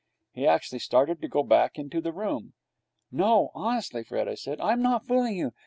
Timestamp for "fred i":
4.03-4.33